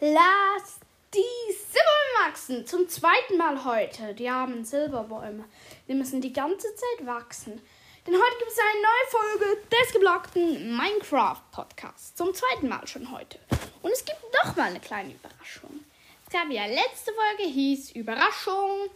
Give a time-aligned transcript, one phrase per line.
[0.00, 0.80] Lass
[1.14, 2.66] die Silberbäume wachsen.
[2.66, 4.14] Zum zweiten Mal heute.
[4.14, 5.44] Die armen Silberbäume.
[5.86, 7.60] Die müssen die ganze Zeit wachsen.
[8.06, 12.14] Denn heute gibt es eine neue Folge des geblockten Minecraft Podcasts.
[12.14, 13.38] Zum zweiten Mal schon heute.
[13.82, 15.84] Und es gibt noch mal eine kleine Überraschung.
[16.26, 18.90] Es gab ja letzte Folge hieß Überraschung.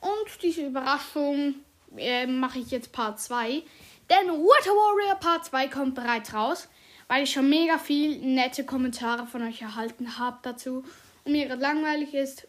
[0.00, 1.56] Und diese Überraschung
[1.96, 3.62] äh, mache ich jetzt Part 2.
[4.08, 6.68] Denn Water Warrior Part 2 kommt bereits raus
[7.08, 10.84] weil ich schon mega viel nette Kommentare von euch erhalten habe dazu
[11.24, 12.46] und mir gerade langweilig ist.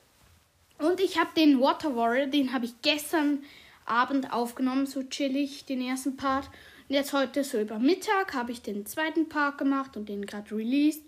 [0.79, 3.43] Und ich habe den Water Warrior, den habe ich gestern
[3.85, 6.49] Abend aufgenommen, so chillig, den ersten Part.
[6.87, 10.55] Und jetzt heute so über Mittag habe ich den zweiten Part gemacht und den gerade
[10.55, 11.03] released.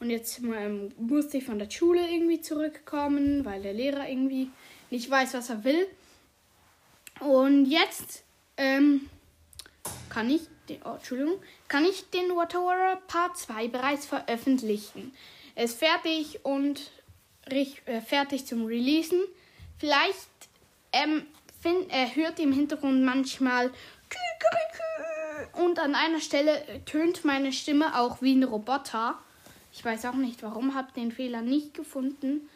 [0.00, 4.50] Und jetzt ähm, musste ich von der Schule irgendwie zurückkommen, weil der Lehrer irgendwie
[4.90, 5.86] nicht weiß, was er will.
[7.20, 8.24] Und jetzt
[8.56, 9.08] ähm,
[10.08, 15.14] kann ich den, oh, Entschuldigung, kann ich den Water Warrior Part 2 bereits veröffentlichen.
[15.54, 16.90] Er ist fertig und
[17.46, 19.20] äh, fertig zum Releasen.
[19.78, 20.28] Vielleicht
[20.92, 21.26] ähm,
[21.60, 23.70] find, äh, hört ihr im Hintergrund manchmal
[25.52, 29.18] und an einer Stelle tönt meine Stimme auch wie ein Roboter.
[29.72, 32.48] Ich weiß auch nicht warum, habe den Fehler nicht gefunden.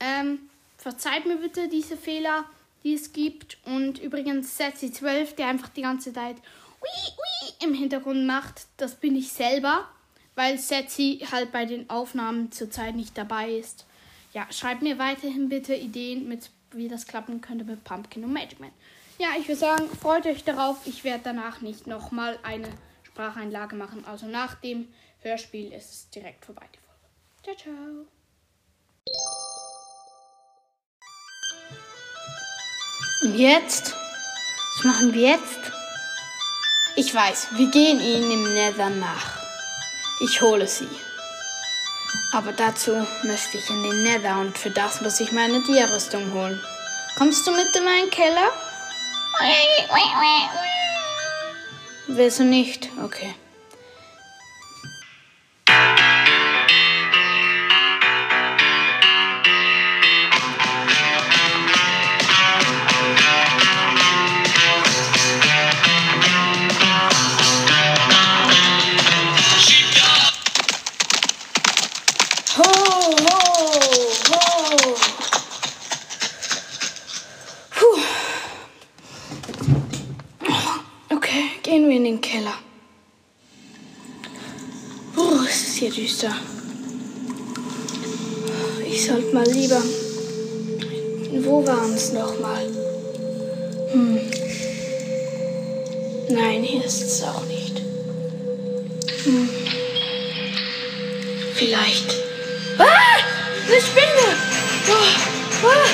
[0.00, 0.38] Ähm,
[0.76, 2.44] verzeiht mir bitte diese Fehler,
[2.82, 3.58] die es gibt.
[3.64, 6.36] Und übrigens Setzi 12, der einfach die ganze Zeit
[7.64, 9.88] im Hintergrund macht, das bin ich selber,
[10.34, 13.86] weil Setzi halt bei den Aufnahmen zurzeit nicht dabei ist.
[14.32, 18.60] Ja, schreibt mir weiterhin bitte Ideen, mit, wie das klappen könnte mit Pumpkin und Magic
[18.60, 18.72] Man.
[19.18, 20.86] Ja, ich würde sagen, freut euch darauf.
[20.86, 22.68] Ich werde danach nicht nochmal eine
[23.04, 24.04] Spracheinlage machen.
[24.04, 24.88] Also nach dem
[25.20, 26.78] Hörspiel ist es direkt vorbei, die
[27.44, 27.56] Folge.
[27.56, 28.06] Ciao, ciao.
[33.22, 33.94] Und jetzt?
[34.76, 35.83] Was machen wir jetzt?
[36.96, 39.42] Ich weiß, wir gehen ihnen im Nether nach.
[40.20, 40.88] Ich hole sie.
[42.32, 42.92] Aber dazu
[43.24, 46.60] müsste ich in den Nether und für das muss ich meine Dia-Rüstung holen.
[47.18, 48.50] Kommst du mit in meinen Keller?
[52.06, 52.88] Willst du nicht?
[53.02, 53.34] Okay.
[86.04, 86.34] Düster.
[88.86, 89.82] Ich sollte mal lieber.
[91.44, 92.66] Wo waren es nochmal?
[93.92, 94.20] Hm.
[96.30, 97.80] Nein, hier ist es auch nicht.
[99.24, 99.48] Hm.
[101.54, 102.14] Vielleicht.
[102.78, 103.13] Ah!
[103.66, 104.36] Eine Spinne!
[104.88, 105.66] Oh!
[105.66, 105.88] Ah!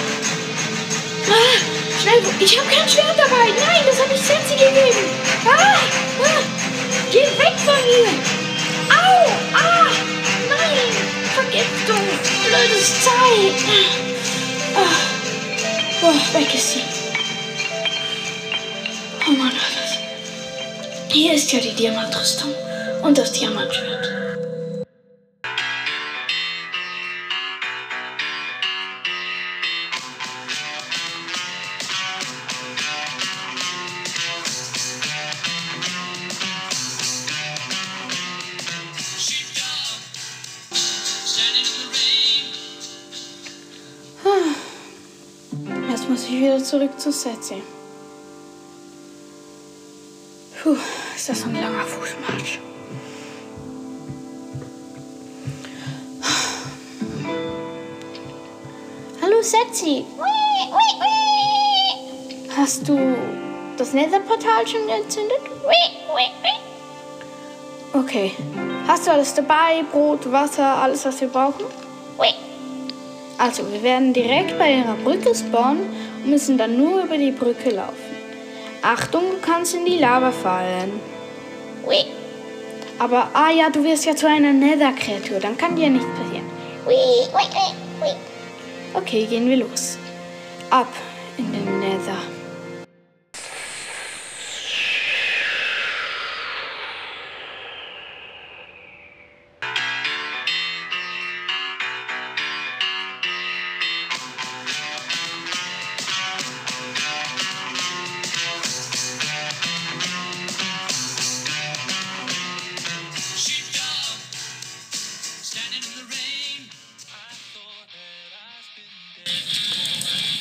[1.29, 2.01] Ah!
[2.01, 2.23] Schnell!
[2.41, 3.51] Ich habe kein Schwert dabei!
[3.59, 5.07] Nein, das habe ich Sensi gegeben!
[5.45, 5.77] Ah!
[6.23, 6.43] ah!
[7.11, 8.41] Geh weg von mir!
[11.51, 12.07] Vergiftung,
[12.45, 13.55] blödes Zeit.
[14.77, 16.83] Oh, oh, weg ist sie.
[19.27, 19.99] Oh Mann, alles.
[21.09, 22.55] Hier ist ja die Diamantrüstung
[23.03, 24.00] und das Diamantschwert.
[46.41, 47.63] Wieder zurück zu Setzi.
[50.63, 50.77] Puh,
[51.15, 52.59] ist das ein langer Fußmarsch.
[59.23, 60.07] Hallo Setzi.
[62.57, 62.99] Hast du
[63.77, 65.41] das Netherportal schon entzündet?
[67.93, 68.33] Okay.
[68.87, 69.85] Hast du alles dabei?
[69.93, 71.65] Brot, Wasser, alles, was wir brauchen?
[73.39, 78.17] Also, wir werden direkt bei ihrer Brücke spawnen müssen dann nur über die Brücke laufen.
[78.83, 81.01] Achtung, du kannst in die Lava fallen.
[81.87, 81.97] Ui.
[82.99, 86.47] Aber, ah ja, du wirst ja zu einer Nether-Kreatur, dann kann dir nichts passieren.
[86.87, 88.15] Ui, ui, ui,
[88.95, 89.99] okay, gehen wir los.
[90.71, 90.93] Ab
[91.39, 92.30] in den Nether.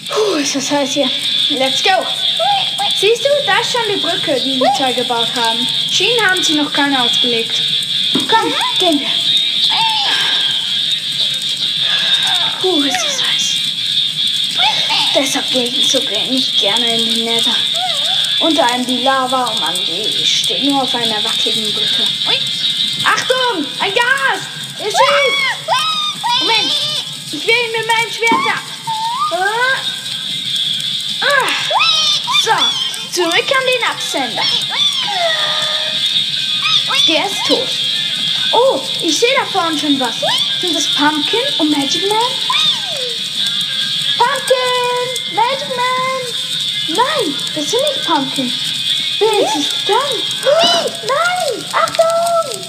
[0.09, 1.09] Puh, ist das heiß hier.
[1.49, 2.05] Let's go.
[2.99, 5.65] Siehst du, da ist schon die Brücke, die sie zwei gebaut haben.
[5.89, 7.61] Schienen haben sie noch keine ausgelegt.
[8.13, 9.07] Komm, gehen wir.
[12.61, 13.55] Puh, ist das heiß.
[15.15, 17.55] Deshalb gehe ich so nicht gerne in die Nether.
[18.41, 22.03] Unter einem die Lava und man die steht nur auf einer wackeligen Brücke.
[23.03, 23.65] Achtung!
[23.79, 24.47] Ein Gas!
[24.79, 25.69] Es schießt!
[26.41, 26.73] Moment!
[27.31, 29.98] Ich will ihn mit meinem Schwert ab.
[32.43, 32.51] So,
[33.11, 34.43] zurück an den Absender.
[37.07, 37.69] Der ist tot.
[38.53, 40.15] Oh, ich sehe da vorne schon was.
[40.61, 42.19] Sind das Pumpkin und Magic Man?
[44.17, 45.35] Pumpkin!
[45.35, 46.95] Magic Man!
[46.95, 48.51] Nein, das sind nicht Pumpkin.
[49.19, 50.15] Wer ist es dann?
[51.07, 51.65] Nein!
[51.73, 52.68] Achtung!